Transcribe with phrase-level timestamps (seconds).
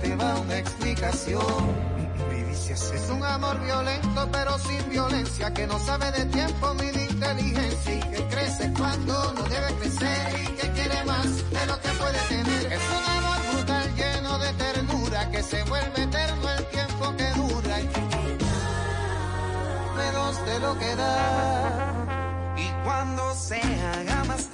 [0.00, 1.94] te va una explicación.
[2.70, 7.94] Es un amor violento pero sin violencia que no sabe de tiempo ni de inteligencia
[7.94, 12.18] y que crece cuando no debe crecer y que quiere más de lo que puede
[12.28, 12.72] tener.
[12.72, 17.80] Es un amor brutal lleno de ternura que se vuelve eterno el tiempo que dura
[17.80, 17.88] y
[19.96, 22.54] menos de lo que da.
[22.56, 24.48] Y cuando se haga más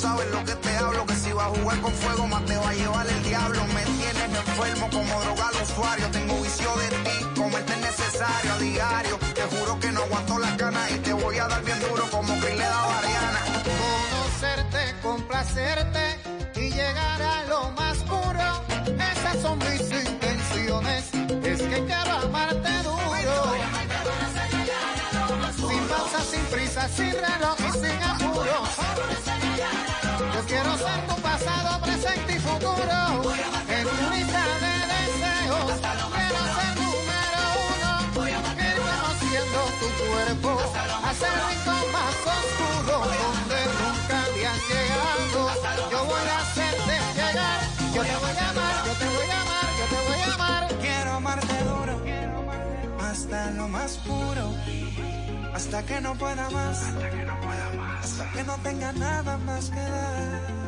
[0.00, 2.70] sabes lo que te hablo, que si vas a jugar con fuego, más te va
[2.70, 3.60] a llevar el diablo.
[3.74, 6.06] Me tienes enfermo como droga al usuario.
[6.10, 9.18] Tengo vicio de ti, comerte es necesario a diario.
[9.34, 12.32] Te juro que no aguanto las ganas y te voy a dar bien duro como
[12.40, 13.40] que le da Mariana.
[13.68, 16.04] Conocerte, complacerte
[16.56, 18.48] y llegar a lo más puro.
[19.12, 21.04] Esas son mis intenciones.
[21.52, 23.00] Es que quiero amarte duro.
[25.68, 27.59] Sin pausa, sin prisa, sin reloj
[30.50, 32.98] quiero ser tu pasado, presente y futuro.
[33.76, 35.66] En tu lista de deseos.
[36.18, 37.92] Quiero ser número uno.
[38.26, 40.50] Ir conociendo tu cuerpo.
[41.06, 42.96] Hacia el rincón más oscuro.
[43.22, 45.40] Donde nunca habías llegado.
[45.92, 47.60] Yo voy a hacerte llegar.
[47.94, 50.62] Yo te voy a amar, yo te voy a amar, yo te voy a amar.
[50.80, 51.94] Quiero amarte duro,
[53.08, 54.54] hasta lo más puro,
[55.54, 59.38] hasta que no pueda más, hasta que no pueda más, hasta que no tenga nada
[59.38, 60.60] más que dar.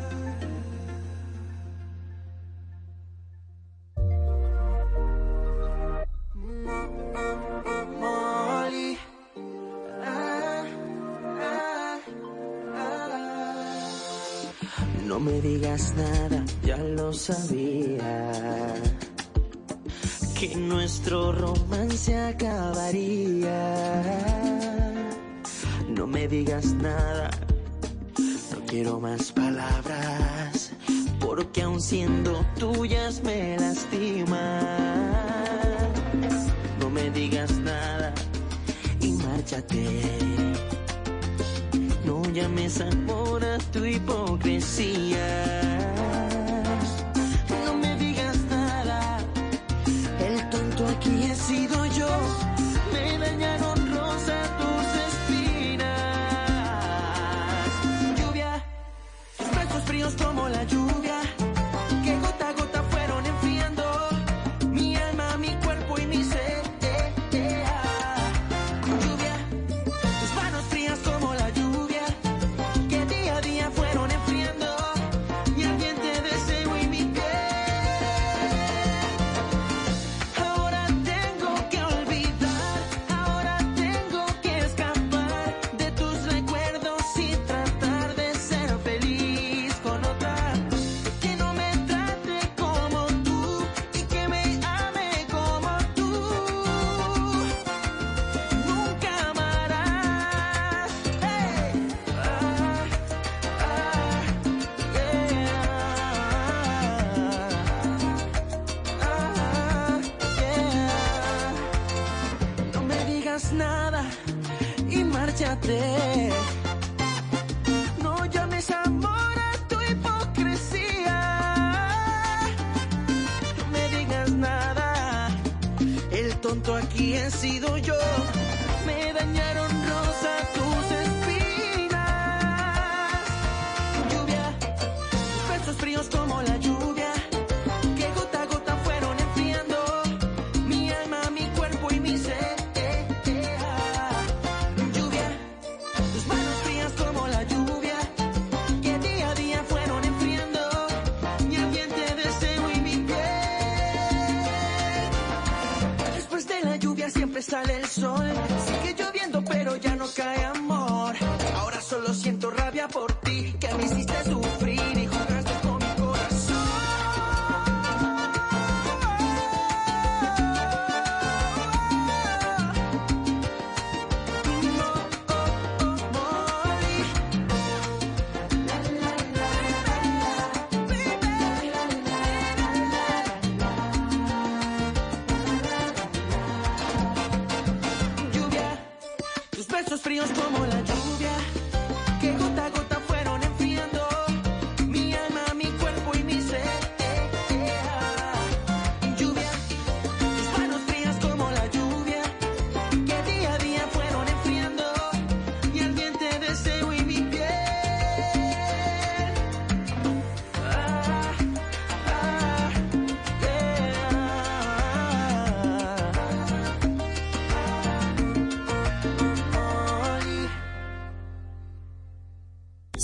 [8.01, 8.99] Molly.
[15.07, 18.33] No me digas nada, ya lo sabía.
[20.39, 23.53] Que nuestro romance acabaría.
[26.13, 27.31] No me digas nada,
[28.53, 30.71] no quiero más palabras.
[31.19, 34.37] Porque aun siendo tuyas me lastiman.
[36.79, 38.13] No me digas nada
[39.01, 40.03] y márchate.
[42.05, 45.72] No llames amor a tu hipocresía.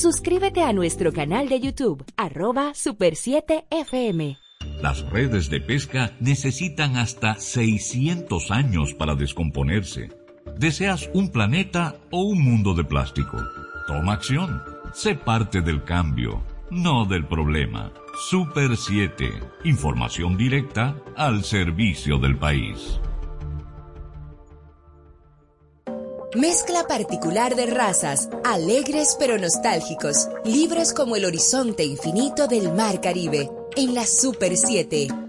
[0.08, 4.38] Suscríbete a nuestro canal de YouTube, arroba Super 7 FM.
[4.80, 10.08] Las redes de pesca necesitan hasta 600 años para descomponerse.
[10.56, 13.36] ¿Deseas un planeta o un mundo de plástico?
[13.86, 14.62] Toma acción.
[14.94, 17.92] Sé parte del cambio, no del problema.
[18.30, 19.28] Super 7.
[19.64, 22.98] Información directa al servicio del país.
[26.34, 33.50] Mezcla particular de razas, alegres pero nostálgicos, libres como el horizonte infinito del mar Caribe,
[33.76, 35.27] en la Super 7.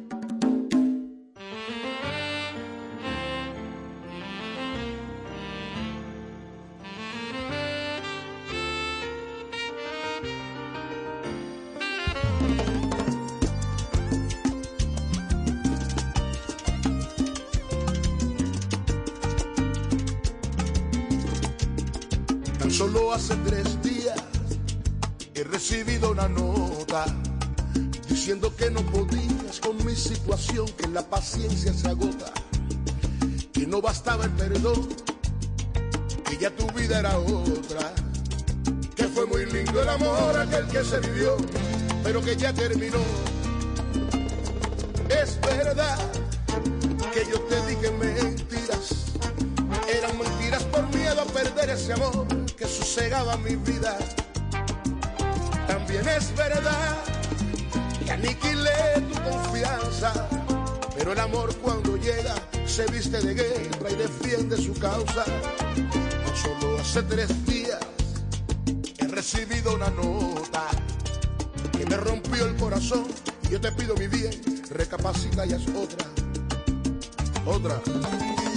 [30.77, 32.31] Que la paciencia se agota,
[33.51, 34.88] que no bastaba el perdón,
[36.24, 37.91] que ya tu vida era otra,
[38.95, 41.36] que fue muy lindo el amor aquel que se vivió,
[42.03, 43.00] pero que ya terminó.
[45.09, 45.98] Es verdad
[47.12, 49.05] que yo te dije mentiras,
[49.91, 53.98] eran mentiras por miedo a perder ese amor que sosegaba mi vida.
[55.67, 57.18] También es verdad
[58.10, 60.12] que aniquilé tu confianza,
[60.98, 62.36] pero el amor cuando llega
[62.66, 65.25] se viste de guerra y defiende su causa.
[66.25, 67.80] No solo hace tres días
[68.98, 70.66] he recibido una nota
[71.78, 73.06] que me rompió el corazón.
[73.50, 74.32] Yo te pido mi bien,
[74.72, 76.06] recapacita y haz otra,
[77.46, 78.49] otra.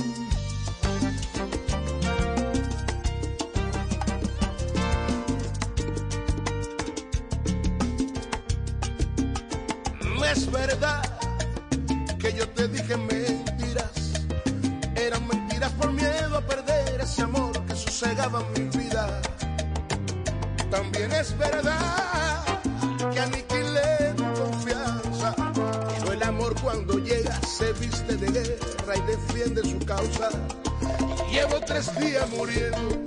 [31.91, 33.02] Días muriendo.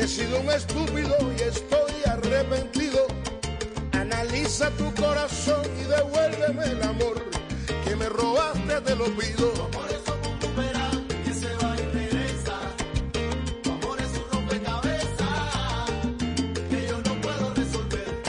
[0.00, 3.06] he sido un estúpido y estoy arrepentido.
[3.92, 7.22] Analiza tu corazón y devuélveme el amor
[7.84, 9.52] que me robaste, te lo pido.
[9.70, 10.90] Por eso recupera
[11.24, 12.56] que se va y regresa.
[13.62, 15.90] Tu amor es un rompecabezas
[16.70, 18.22] que yo no puedo resolver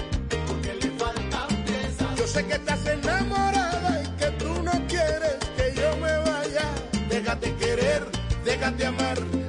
[0.48, 2.18] porque le faltan piezas.
[2.18, 6.66] Yo sé que estás enamorada y que tú no quieres que yo me vaya.
[7.10, 8.06] Déjate querer,
[8.44, 9.41] déjate amar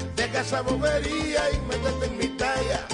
[0.42, 2.84] esa bobería y métete en mi talla.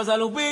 [0.00, 0.49] فزلوا به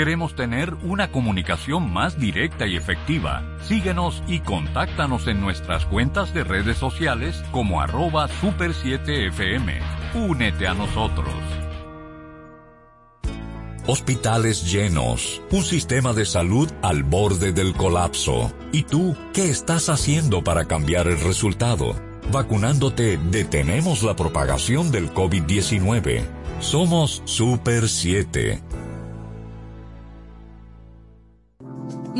[0.00, 3.42] Queremos tener una comunicación más directa y efectiva.
[3.60, 9.78] Síguenos y contáctanos en nuestras cuentas de redes sociales como arroba super7fm.
[10.14, 11.34] Únete a nosotros.
[13.86, 18.54] Hospitales llenos, un sistema de salud al borde del colapso.
[18.72, 21.94] ¿Y tú qué estás haciendo para cambiar el resultado?
[22.32, 26.24] Vacunándote detenemos la propagación del COVID-19.
[26.60, 28.69] Somos Super 7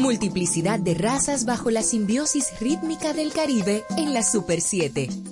[0.00, 5.29] Multiplicidad de razas bajo la simbiosis rítmica del Caribe en la Super 7.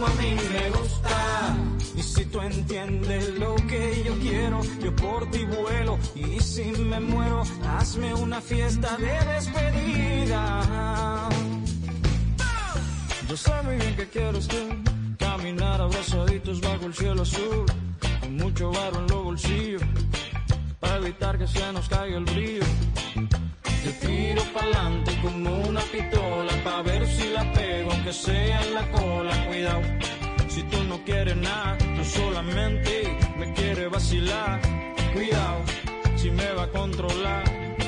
[0.00, 1.56] como a mí me gusta.
[1.94, 5.98] Y si tú entiendes lo que yo quiero, yo por ti vuelo.
[6.14, 11.28] Y si me muero, hazme una fiesta de despedida.
[13.28, 14.56] Yo sé muy bien que quieres tú
[15.18, 17.66] caminar abrazaditos bajo el cielo azul,
[18.20, 19.82] con mucho barro en los bolsillos,
[20.80, 22.64] para evitar que se nos caiga el brillo
[23.84, 28.90] yo tiro pa'lante como una pistola pa' ver si la pego, aunque sea en la
[28.92, 29.46] cola.
[29.46, 29.80] Cuidado,
[30.48, 34.60] si tú no quieres nada, tú solamente me quieres vacilar.
[35.14, 35.62] Cuidado,
[36.16, 37.44] si me va a controlar.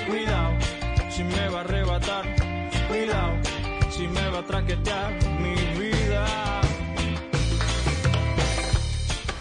[0.08, 0.52] Cuidado,
[1.10, 2.24] si me va a arrebatar.
[2.88, 3.34] Cuidado,
[3.90, 6.24] si me va a traquetear mi vida.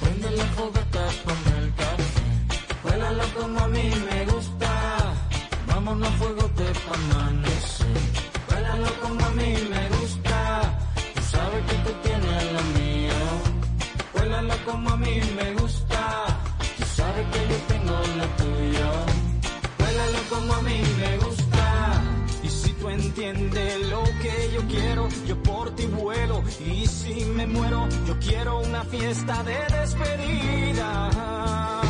[0.02, 2.04] Prende la fogata, ponme el café.
[2.84, 4.41] Huélalo como a mí me gusta
[5.84, 7.88] Vámonos a fuego te amanecer.
[8.48, 10.62] Huélalo como a mí me gusta.
[11.16, 13.20] Tú sabes que tú tienes lo mío.
[14.14, 16.02] Huélalo como a mí me gusta.
[16.78, 18.90] Tú sabes que yo tengo lo tuyo.
[19.80, 22.04] Huélalo como a mí me gusta.
[22.44, 26.44] Y si tú entiendes lo que yo quiero, yo por ti vuelo.
[26.64, 31.81] Y si me muero, yo quiero una fiesta de despedida.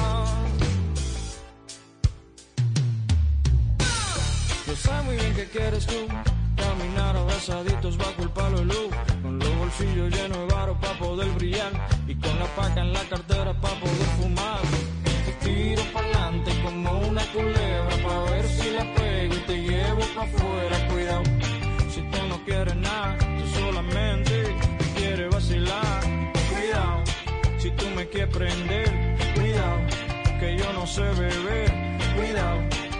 [4.81, 6.07] Sé muy bien que quieres tú.
[6.55, 8.89] Caminar abrazaditos bajo el palo de luz
[9.21, 11.71] Con los bolsillos llenos de varo para poder brillar.
[12.07, 14.61] Y con la paca en la cartera para poder fumar.
[15.25, 20.23] Te tiro pa'lante como una culebra Pa' ver si la pego y te llevo pa'
[20.23, 21.23] afuera Cuidado,
[21.91, 24.55] si tú no quieres nada Tú solamente
[24.95, 26.01] quieres vacilar
[26.51, 27.03] Cuidado,
[27.59, 28.89] si tú me quieres prender
[29.35, 29.77] Cuidado,
[30.39, 31.71] que yo no sé beber
[32.15, 32.90] Cuidado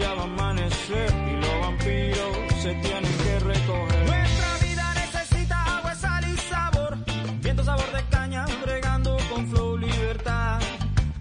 [0.00, 4.06] ya va a amanecer y los vampiros se tienen que recoger.
[4.06, 6.96] Nuestra vida necesita agua, sal y sabor,
[7.42, 10.58] viento sabor de caña, bregando con flow libertad,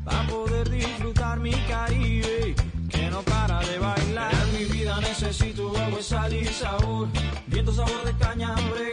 [0.06, 2.56] para poder disfrutar mi Caribe,
[2.90, 4.34] que no para de bailar.
[4.34, 7.10] En mi vida necesito agua, sal y sabor,
[7.48, 8.89] viento sabor de caña, bregando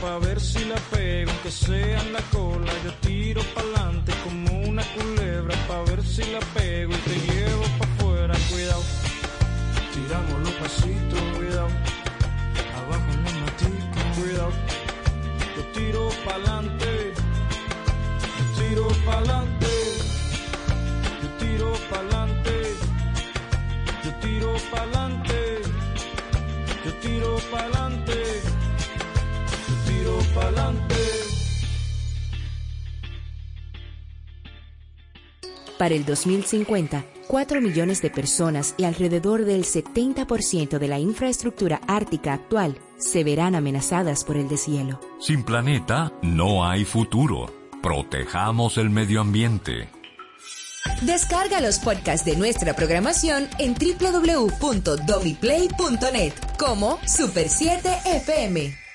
[0.00, 2.72] pa' ver si la pego, aunque sea en la cola.
[2.84, 7.84] Yo tiro pa'lante como una culebra pa' ver si la pego y te llevo pa'
[7.84, 8.34] afuera.
[8.50, 8.82] Cuidado,
[9.94, 11.68] tiramos los pasitos, cuidado.
[12.80, 14.52] Abajo en la matica, cuidado.
[15.56, 17.12] Yo tiro pa'lante,
[18.38, 19.59] yo tiro pa'lante,
[35.80, 42.34] Para el 2050, 4 millones de personas y alrededor del 70% de la infraestructura ártica
[42.34, 45.00] actual se verán amenazadas por el deshielo.
[45.20, 47.50] Sin planeta no hay futuro.
[47.82, 49.88] Protejamos el medio ambiente.
[51.00, 58.89] Descarga los podcasts de nuestra programación en www.domiplay.net como Super 7 FM.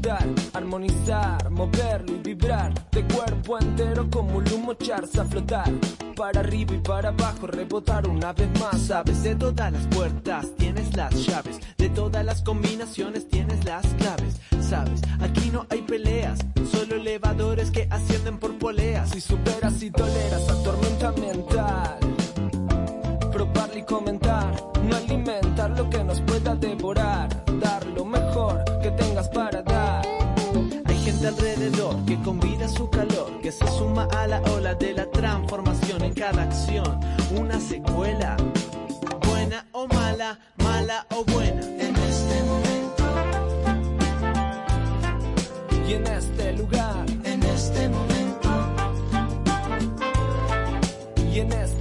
[0.00, 5.70] Disfrutar, armonizar, moverlo y vibrar de cuerpo entero como un humo charza flotar.
[6.16, 8.80] Para arriba y para abajo rebotar una vez más.
[8.80, 14.40] Sabes de todas las puertas tienes las llaves, de todas las combinaciones tienes las claves.
[14.60, 16.38] Sabes, aquí no hay peleas,
[16.70, 19.10] solo elevadores que ascienden por poleas.
[19.10, 21.98] Si superas y toleras la tormenta mental
[23.30, 24.52] probarlo y comentar,
[25.68, 27.28] lo que nos pueda devorar,
[27.60, 30.06] dar lo mejor que tengas para dar.
[30.86, 35.06] Hay gente alrededor que convida su calor, que se suma a la ola de la
[35.10, 36.98] transformación en cada acción,
[37.36, 38.36] una secuela,
[39.28, 41.62] buena o mala, mala o buena.
[41.62, 43.04] En este momento
[45.86, 48.48] y en este lugar, en este momento
[51.32, 51.79] y en este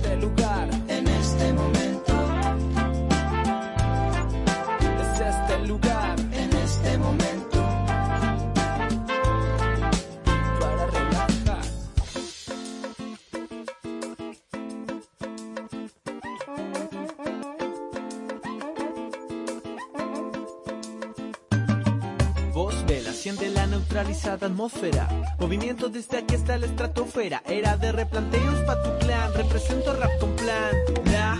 [24.04, 25.36] siente la neutralizada atmósfera.
[25.40, 27.44] Movimiento desde aquí hasta la estratosfera.
[27.46, 29.34] Era de replanteos pa' tu clan.
[29.34, 30.76] Represento rap con plan.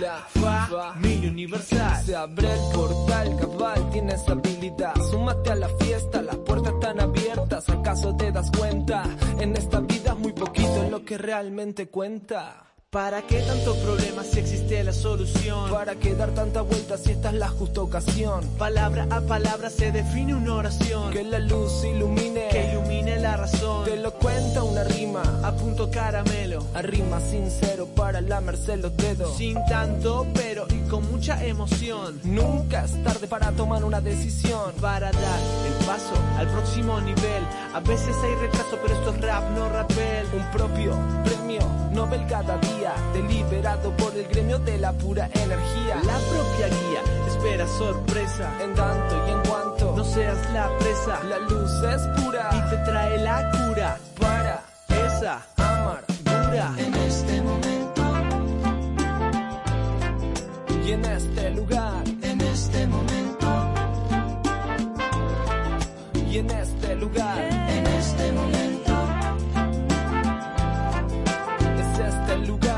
[0.00, 0.26] La,
[0.68, 2.04] familia universal.
[2.04, 4.94] Se abre el portal, cabal, tienes habilidad.
[5.10, 7.68] Súmate a la fiesta, las puertas están abiertas.
[7.68, 9.04] ¿Acaso te das cuenta?
[9.38, 12.69] En esta vida es muy poquito lo que realmente cuenta.
[12.92, 15.70] ¿Para qué tantos problemas si existe la solución?
[15.70, 18.44] ¿Para qué dar tanta vuelta si esta es la justa ocasión?
[18.58, 21.12] Palabra a palabra se define una oración.
[21.12, 23.84] Que la luz ilumine, que ilumine la razón.
[23.84, 26.66] Te lo cuenta una rima, a punto caramelo.
[26.74, 29.36] A rima sincero para lamerse los dedos.
[29.36, 32.20] Sin tanto pero con mucha emoción.
[32.24, 34.72] Nunca es tarde para tomar una decisión.
[34.80, 37.46] Para dar el paso al próximo nivel.
[37.72, 40.26] A veces hay retraso, pero esto es rap, no rapel.
[40.34, 41.60] Un propio premio
[41.92, 45.96] Nobel cada día, deliberado por el gremio de la pura energía.
[46.04, 48.50] La propia guía espera sorpresa.
[48.60, 52.76] En tanto y en cuanto no seas la presa, la luz es pura y te
[52.84, 56.74] trae la cura para esa amargura.
[60.90, 63.48] Y en este lugar, en este momento.
[66.28, 67.38] Y en este lugar,
[67.78, 68.94] en este momento.
[71.80, 72.69] Es este lugar,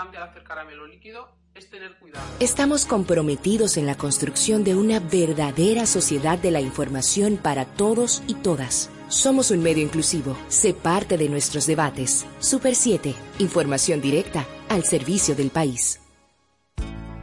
[0.00, 2.24] importante al hacer caramelo líquido es tener cuidado.
[2.38, 8.34] Estamos comprometidos en la construcción de una verdadera sociedad de la información para todos y
[8.34, 8.90] todas.
[9.08, 10.36] Somos un medio inclusivo.
[10.48, 12.24] Sé parte de nuestros debates.
[12.38, 13.14] Super 7.
[13.40, 16.00] Información directa al servicio del país.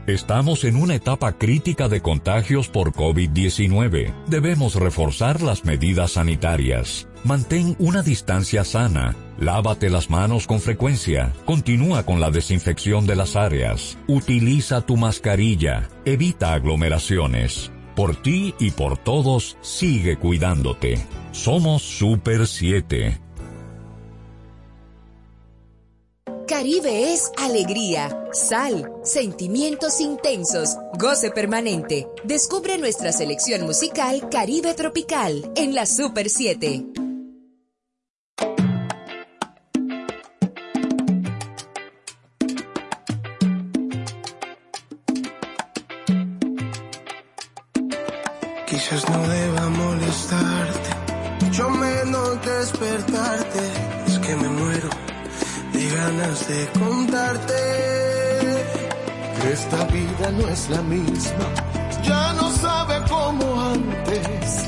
[0.06, 4.14] Estamos en una etapa crítica de contagios por COVID-19.
[4.26, 7.08] Debemos reforzar las medidas sanitarias.
[7.24, 9.27] Mantén una distancia sana.
[9.38, 11.32] Lávate las manos con frecuencia.
[11.44, 13.96] Continúa con la desinfección de las áreas.
[14.08, 15.88] Utiliza tu mascarilla.
[16.04, 17.70] Evita aglomeraciones.
[17.94, 20.98] Por ti y por todos, sigue cuidándote.
[21.30, 23.20] Somos Super 7.
[26.48, 32.08] Caribe es alegría, sal, sentimientos intensos, goce permanente.
[32.24, 37.07] Descubre nuestra selección musical Caribe Tropical en la Super 7.
[56.48, 57.54] De contarte
[59.40, 61.46] que esta vida no es la misma.
[62.02, 64.67] Ya no sabe como antes.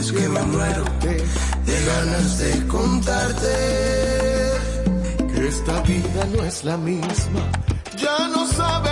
[0.00, 3.56] es que me muero de ganas de contarte
[5.32, 7.42] que esta vida no es la misma.
[7.96, 8.89] Ya no sabes.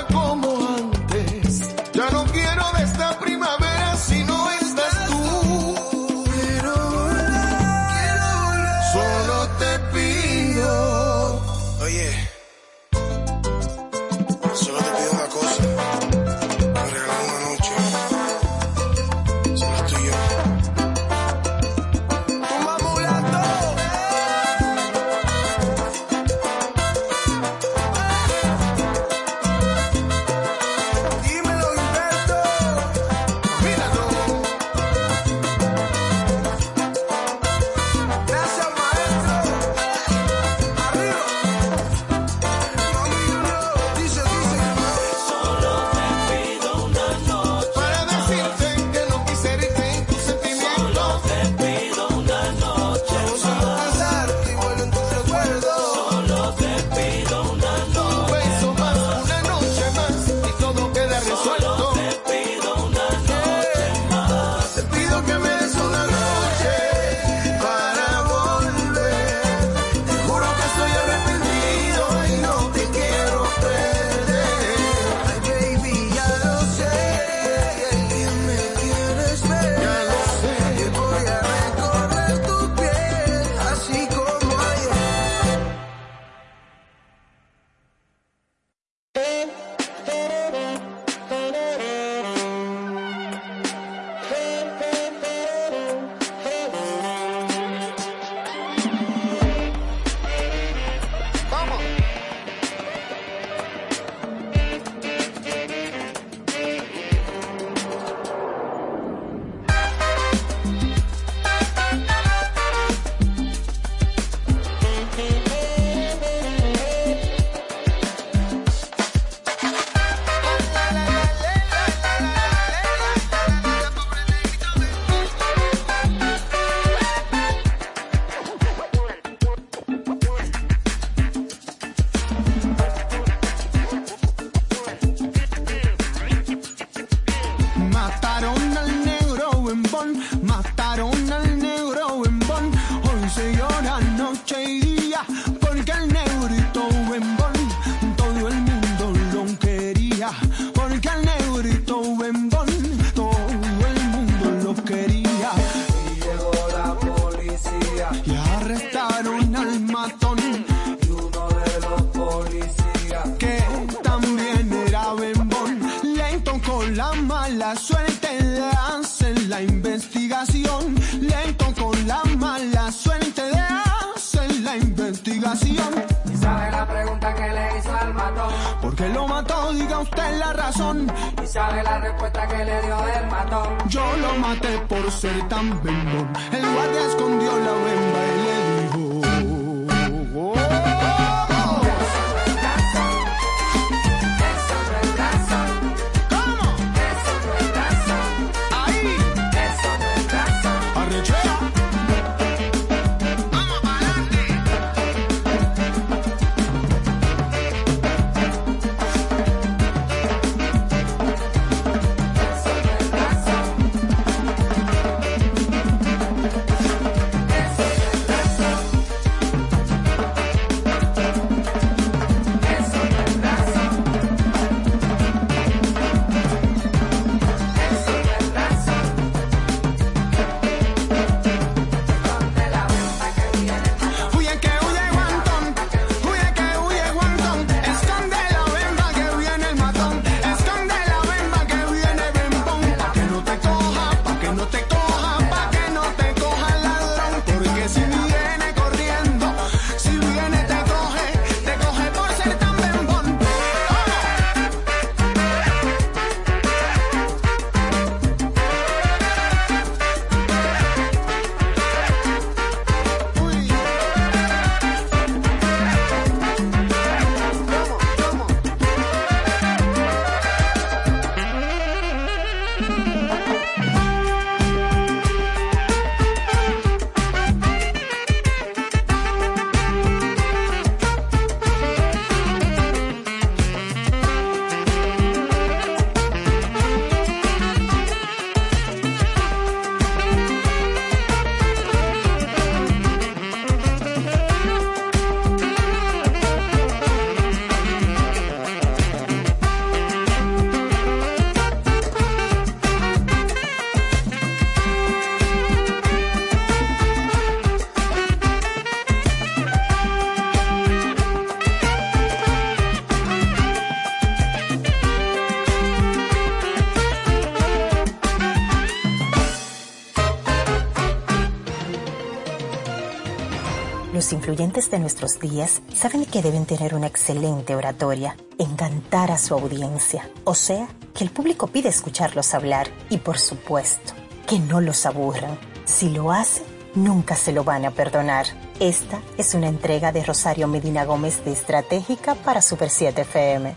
[324.28, 329.54] Los influyentes de nuestros días saben que deben tener una excelente oratoria, encantar a su
[329.54, 334.12] audiencia, o sea, que el público pide escucharlos hablar y por supuesto,
[334.46, 335.58] que no los aburran.
[335.86, 336.62] Si lo hace,
[336.94, 338.44] nunca se lo van a perdonar.
[338.80, 343.76] Esta es una entrega de Rosario Medina Gómez de Estratégica para Super 7 FM.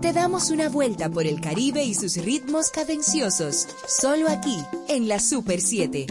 [0.00, 4.56] Te damos una vuelta por el Caribe y sus ritmos cadenciosos, solo aquí,
[4.88, 6.06] en la Super 7.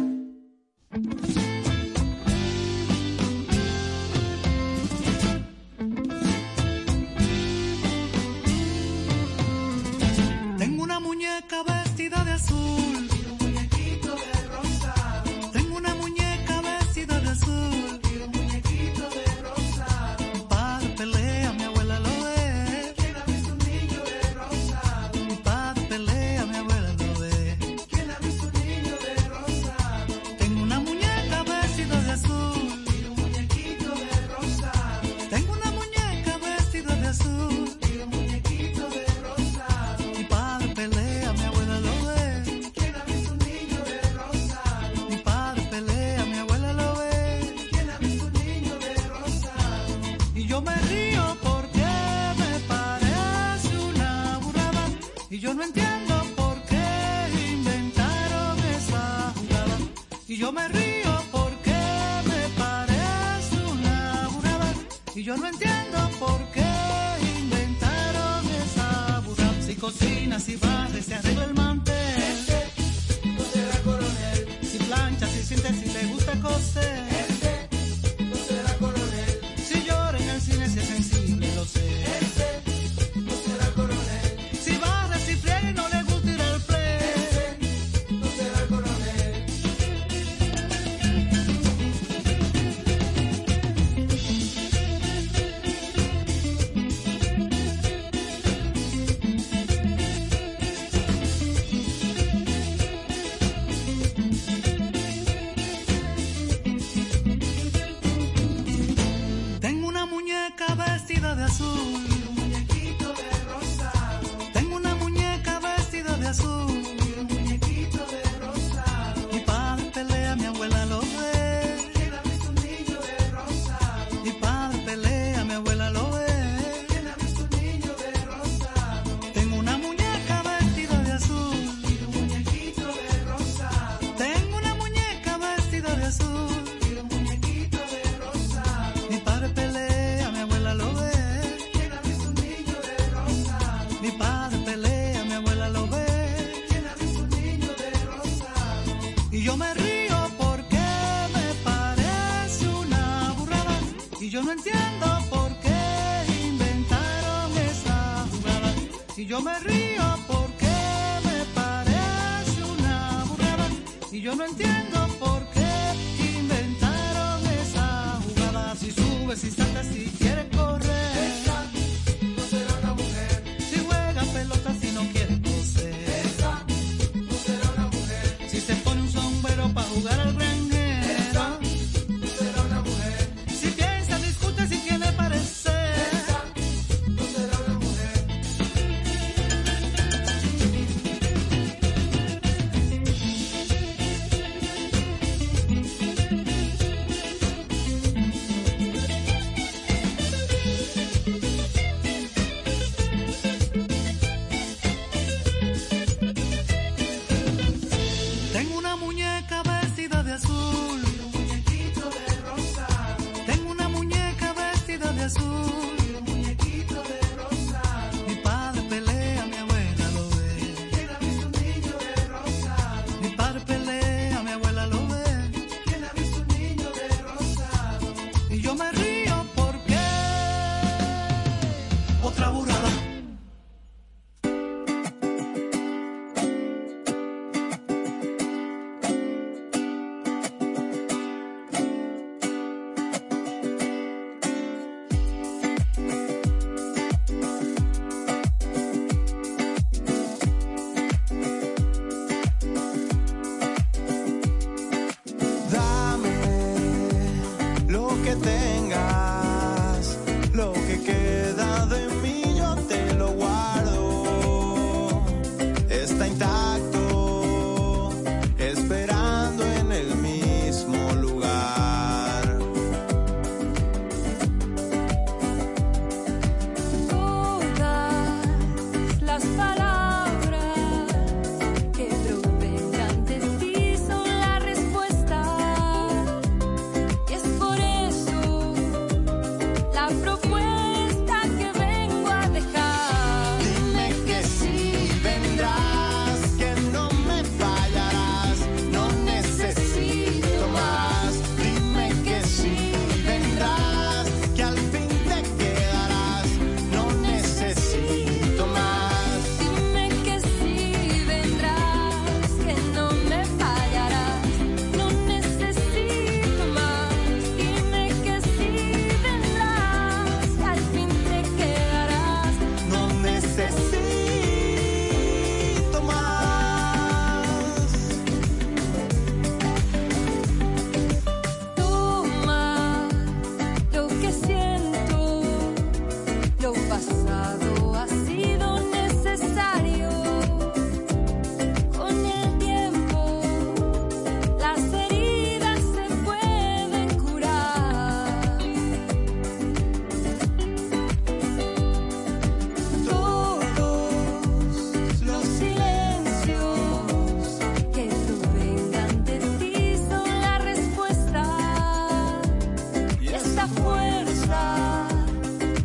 [363.64, 365.08] Esta fuerza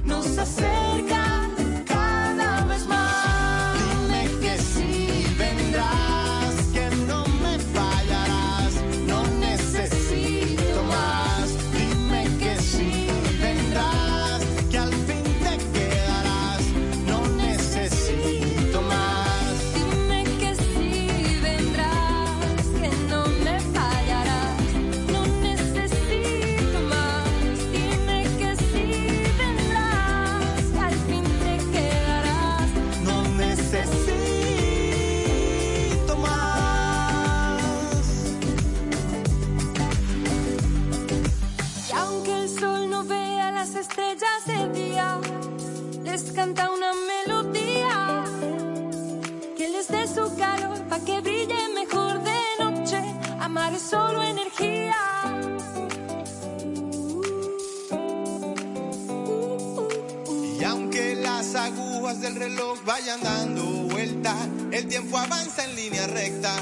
[0.04, 0.87] nos acerca
[62.48, 64.34] reloj vayan dando vuelta,
[64.72, 66.54] el tiempo avanza en línea recta.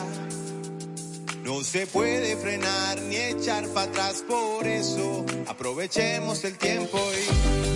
[1.45, 7.76] No se puede frenar ni echar para atrás, por eso aprovechemos el tiempo y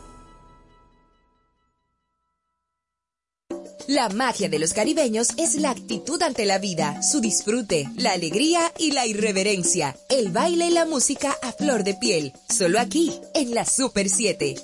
[3.87, 8.71] La magia de los caribeños es la actitud ante la vida, su disfrute, la alegría
[8.77, 13.55] y la irreverencia, el baile y la música a flor de piel, solo aquí, en
[13.55, 14.55] la Super 7.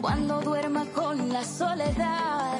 [0.00, 2.58] Cuando duerma con la soledad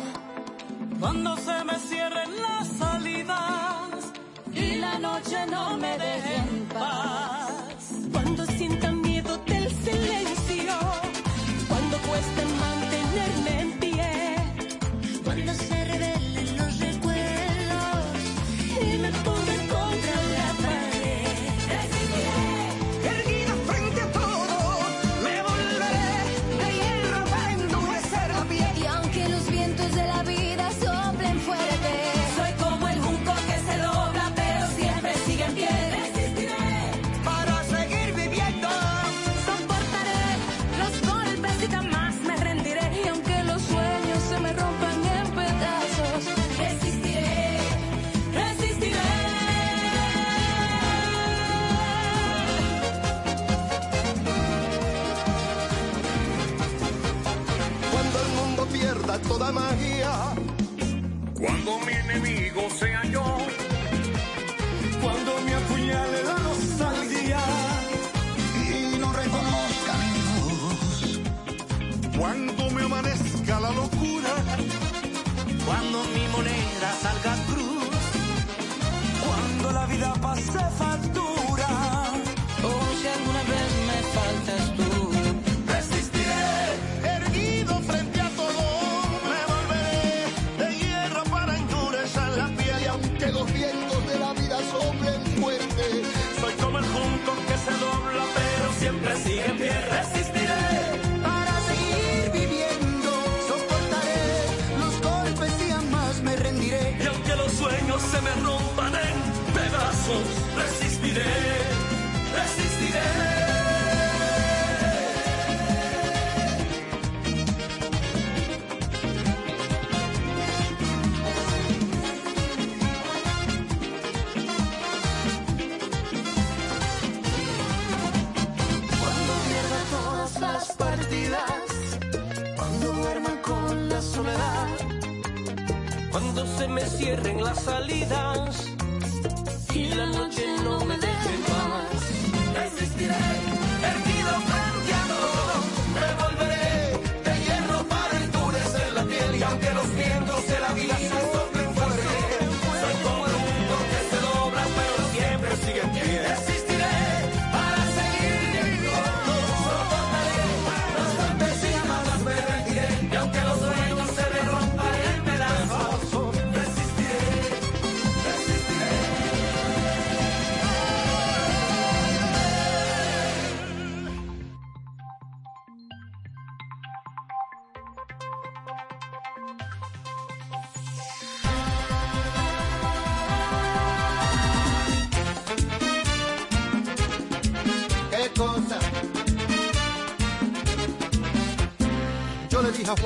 [1.03, 4.13] Cuando se me cierren las salidas
[4.55, 7.42] y la noche no me deje en paz.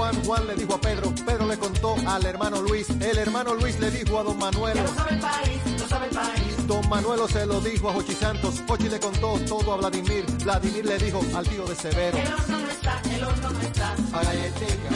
[0.06, 3.76] Juan, Juan le dijo a Pedro, Pedro le contó al hermano Luis, el hermano Luis
[3.80, 4.78] le dijo a don Manuel.
[4.80, 6.66] No sabe el país, no sabe el país.
[6.68, 10.86] Don Manuelo se lo dijo a Jochi Santos, Jochi le contó todo a Vladimir, Vladimir
[10.86, 12.18] le dijo al tío de Severo.
[12.18, 13.94] El horno no está, el horno no está.
[14.12, 14.90] A galletica,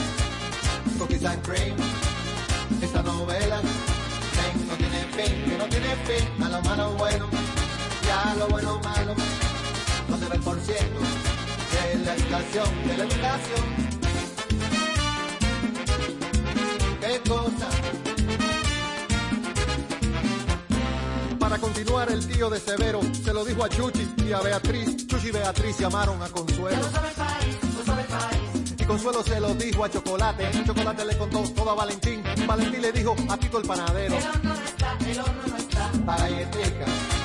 [0.97, 1.77] cookies and cream,
[2.81, 7.27] esta novela ven, no tiene fin, que no tiene fin, a lo malo bueno,
[8.07, 9.17] ya lo bueno malo,
[10.09, 11.01] no se ve por ciento
[11.73, 13.90] de la educación, de la educación.
[21.39, 25.07] Para continuar, el tío de Severo se lo dijo a Chuchi y a Beatriz.
[25.07, 26.83] Chuchi y Beatriz se amaron a Consuelo.
[28.77, 30.51] Y Consuelo se lo dijo a Chocolate.
[30.67, 32.25] Chocolate le contó todo a Valentín.
[32.49, 34.17] Valentín le dijo a Tito el panadero.
[34.17, 37.20] El horno no está, el horno no está.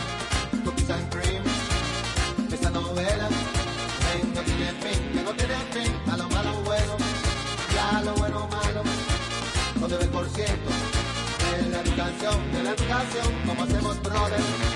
[14.16, 14.75] Rollins.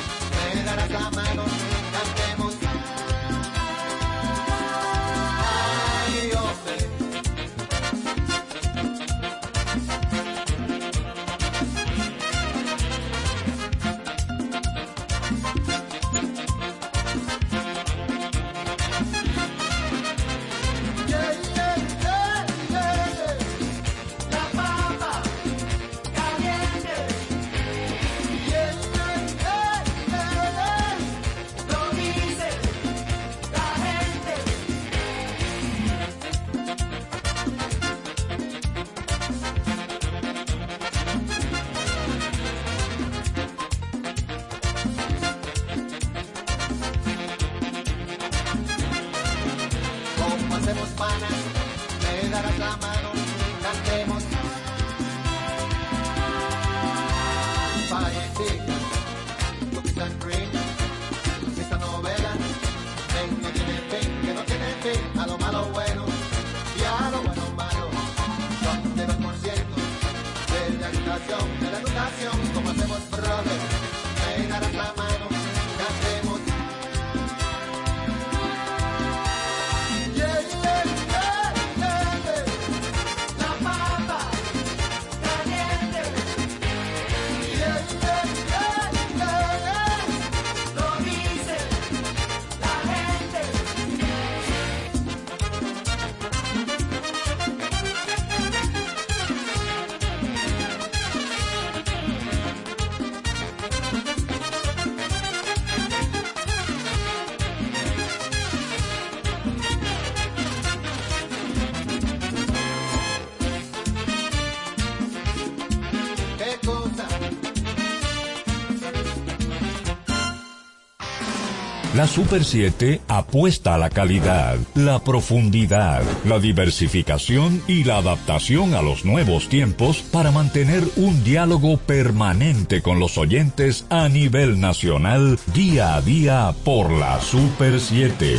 [122.00, 128.82] La Super 7 apuesta a la calidad, la profundidad, la diversificación y la adaptación a
[128.82, 135.96] los nuevos tiempos para mantener un diálogo permanente con los oyentes a nivel nacional día
[135.96, 138.38] a día por la Super 7.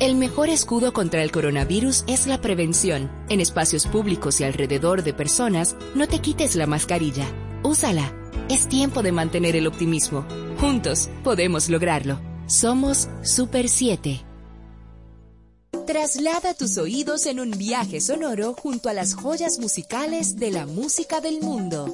[0.00, 3.10] El mejor escudo contra el coronavirus es la prevención.
[3.28, 7.26] En espacios públicos y alrededor de personas, no te quites la mascarilla.
[7.62, 8.10] Úsala.
[8.48, 10.24] Es tiempo de mantener el optimismo.
[10.60, 12.20] Juntos podemos lograrlo.
[12.46, 14.24] Somos Super 7.
[15.84, 21.20] Traslada tus oídos en un viaje sonoro junto a las joyas musicales de la música
[21.20, 21.92] del mundo.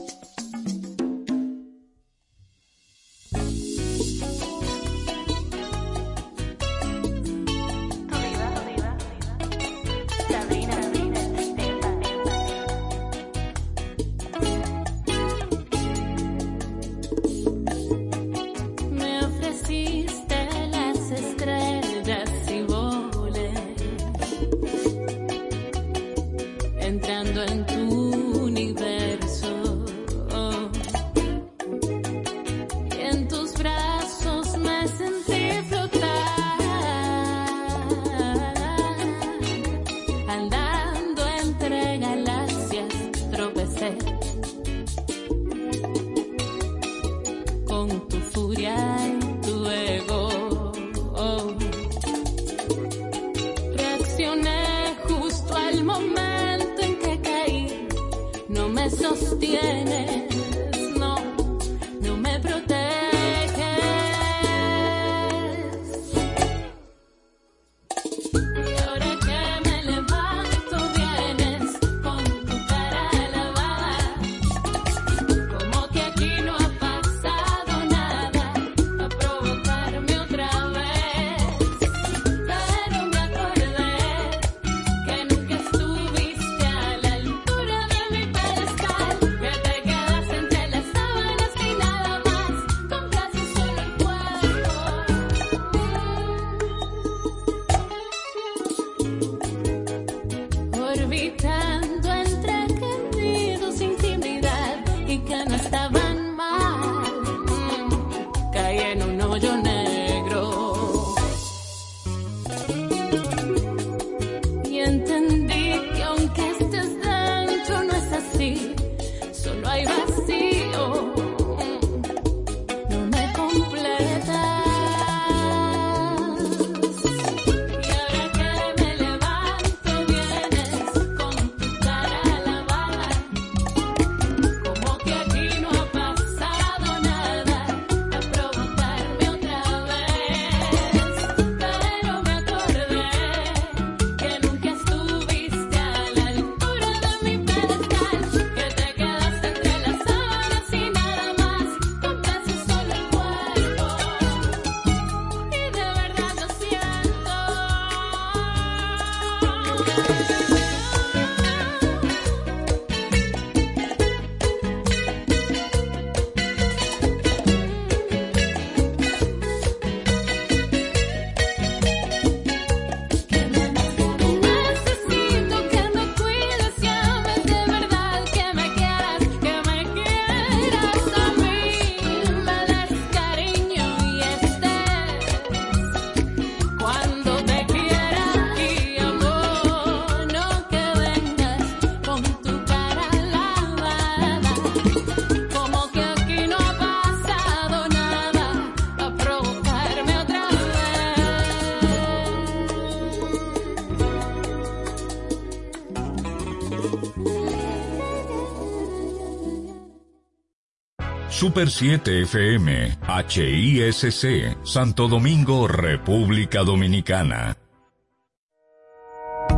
[211.42, 217.56] Super 7 FM, HISC, Santo Domingo, República Dominicana.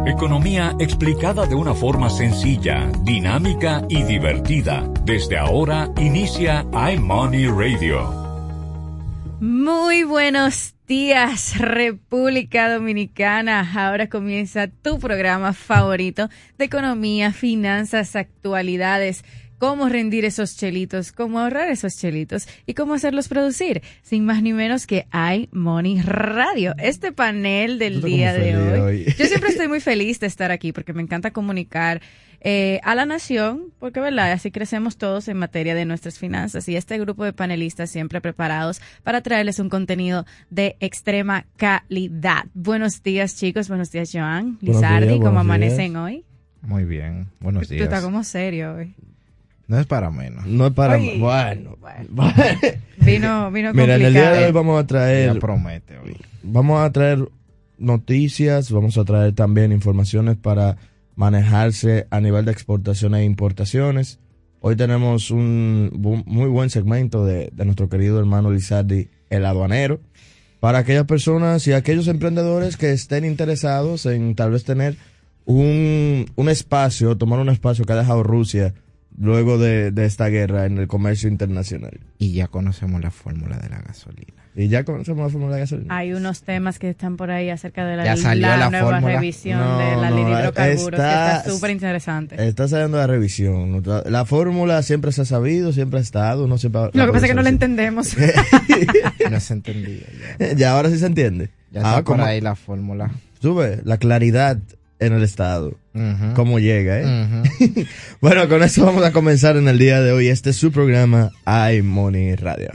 [0.07, 4.91] Economía explicada de una forma sencilla, dinámica y divertida.
[5.05, 6.65] Desde ahora inicia
[6.95, 8.25] iMoney Radio.
[9.41, 13.61] Muy buenos días, República Dominicana.
[13.75, 19.23] Ahora comienza tu programa favorito de economía, finanzas, actualidades,
[19.59, 23.83] cómo rendir esos chelitos, cómo ahorrar esos chelitos y cómo hacerlos producir.
[24.03, 26.75] Sin más ni menos que iMoney Radio.
[26.79, 28.81] Este panel del día de hoy.
[28.81, 29.05] hoy.
[29.19, 32.01] Yo siempre estoy muy feliz de estar aquí porque me encanta comunicar
[32.47, 36.77] eh, a la nación, porque verdad, así crecemos todos en materia de nuestras finanzas y
[36.77, 42.45] este grupo de panelistas siempre preparados para traerles un contenido de extrema calidad.
[42.53, 46.03] Buenos días chicos, buenos días Joan, Lizardi, ¿cómo amanecen días.
[46.05, 46.25] hoy?
[46.61, 47.85] Muy bien, buenos Tú días.
[47.85, 48.95] estás como serio hoy.
[49.67, 50.47] No es para menos.
[50.47, 50.95] No es para...
[50.95, 51.77] Ay, bueno.
[52.99, 55.35] Vino, vino Mira, en el día de hoy vamos a traer...
[55.35, 56.17] Ya promete hoy.
[56.43, 57.29] Vamos a traer
[57.79, 60.77] noticias, vamos a traer también informaciones para
[61.17, 64.19] manejarse a nivel de exportaciones e importaciones.
[64.61, 65.91] Hoy tenemos un
[66.27, 70.01] muy buen segmento de, de nuestro querido hermano Lizardi, el aduanero,
[70.61, 74.97] para aquellas personas y aquellos emprendedores que estén interesados en tal vez tener
[75.45, 78.75] un, un espacio, tomar un espacio que ha dejado Rusia
[79.19, 82.01] luego de, de esta guerra en el comercio internacional.
[82.19, 84.43] Y ya conocemos la fórmula de la gasolina.
[84.57, 85.97] Y ya conocemos la fórmula de gasolina.
[85.97, 89.15] Hay unos temas que están por ahí acerca de la, Ya salió la nueva fórmula.
[89.15, 92.47] revisión No, de la no, ley de hidrocarburos, que está súper interesante.
[92.49, 93.83] Está saliendo la revisión.
[94.07, 96.47] La fórmula siempre se ha sabido, siempre ha estado.
[96.47, 98.17] No siempre Lo que pasa es que no la entendemos.
[99.31, 100.03] No se entendía
[100.39, 100.53] ya.
[100.55, 101.51] Ya ahora sí se entiende.
[101.73, 103.11] Ya está por como- ahí la fórmula.
[103.41, 104.59] Sube la claridad
[104.99, 105.75] en el Estado.
[105.95, 106.35] Ujú.
[106.35, 107.87] Cómo llega, ¿eh?
[108.21, 110.29] Bueno, con eso vamos a comenzar en el día de hoy.
[110.29, 112.71] Este es su programa iMoney Radio.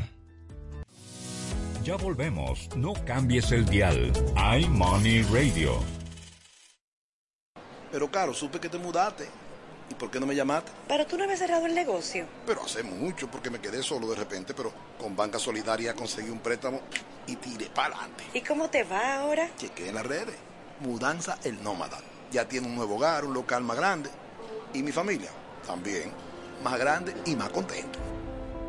[1.84, 2.70] Ya volvemos.
[2.76, 4.11] No cambies el dial.
[4.59, 5.80] iMoney Radio.
[7.91, 9.26] Pero Caro, supe que te mudaste.
[9.89, 10.72] ¿Y por qué no me llamaste?
[10.88, 12.28] Pero tú no habías cerrado el negocio.
[12.45, 16.38] Pero hace mucho, porque me quedé solo de repente, pero con Banca Solidaria conseguí un
[16.39, 16.82] préstamo
[17.26, 18.24] y tiré para adelante.
[18.36, 19.49] ¿Y cómo te va ahora?
[19.57, 20.36] Chequé en las redes.
[20.82, 21.97] Mudanza el Nómada.
[22.32, 24.10] Ya tiene un nuevo hogar, un local más grande.
[24.74, 25.30] Y mi familia
[25.66, 26.12] también.
[26.64, 28.00] Más grande y más contento.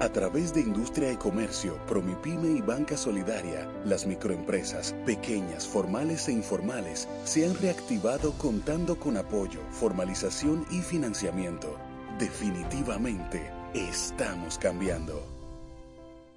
[0.00, 6.32] A través de Industria y Comercio, Promipyme y Banca Solidaria, las microempresas, pequeñas, formales e
[6.32, 11.78] informales, se han reactivado contando con apoyo, formalización y financiamiento.
[12.18, 15.22] Definitivamente, estamos cambiando.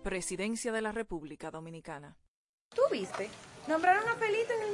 [0.03, 2.17] Presidencia de la República Dominicana.
[2.75, 3.29] ¿Tú viste?
[3.69, 4.73] Nombraron a Felito en el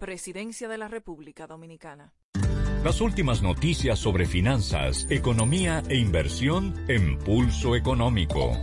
[0.00, 2.14] Presidencia de la República Dominicana.
[2.82, 8.56] Las últimas noticias sobre finanzas, economía e inversión en Pulso Económico.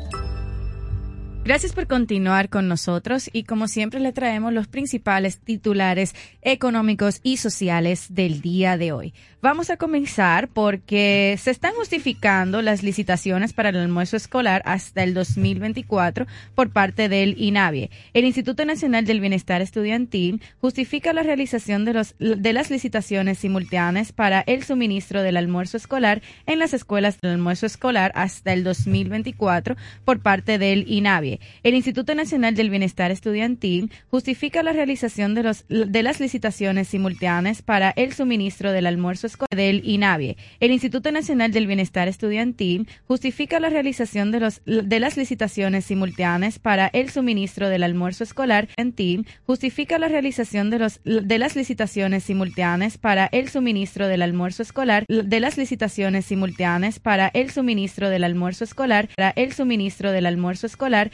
[1.45, 7.37] Gracias por continuar con nosotros y como siempre le traemos los principales titulares económicos y
[7.37, 9.13] sociales del día de hoy.
[9.47, 15.13] Vamos a comenzar porque se están justificando las licitaciones para el almuerzo escolar hasta el
[15.13, 17.89] 2024 por parte del INAVIE.
[18.13, 24.11] El Instituto Nacional del Bienestar Estudiantil justifica la realización de, los, de las licitaciones simultáneas
[24.11, 29.77] para el suministro del almuerzo escolar en las escuelas del almuerzo escolar hasta el 2024
[30.03, 31.39] por parte del INAVIE.
[31.63, 37.61] El Instituto Nacional del Bienestar Estudiantil justifica la realización de, los, de las licitaciones simultáneas
[37.61, 40.37] para el suministro del almuerzo escolar del INAVIE.
[40.59, 46.59] El Instituto Nacional del Bienestar Estudiantil justifica la realización de, los, de las licitaciones simultáneas
[46.59, 52.23] para el suministro del almuerzo escolar estudiantil justifica la realización de, los, de las licitaciones
[52.23, 58.23] simultáneas para el suministro del almuerzo escolar de las licitaciones simultáneas para el suministro del
[58.23, 61.11] almuerzo escolar para el suministro del almuerzo escolar